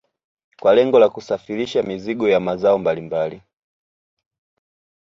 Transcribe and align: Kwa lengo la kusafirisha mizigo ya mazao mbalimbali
Kwa 0.59 0.73
lengo 0.75 0.99
la 0.99 1.09
kusafirisha 1.09 1.83
mizigo 1.83 2.29
ya 2.29 2.39
mazao 2.39 2.77
mbalimbali 2.79 3.41